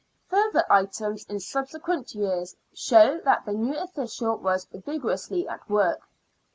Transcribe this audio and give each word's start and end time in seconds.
Further 0.29 0.65
items 0.67 1.25
in 1.25 1.39
subsequent 1.39 2.15
years 2.15 2.55
show 2.73 3.19
that 3.19 3.45
the 3.45 3.51
new 3.53 3.75
official 3.77 4.35
was 4.35 4.65
vigorously 4.73 5.47
at 5.47 5.69
work. 5.69 6.01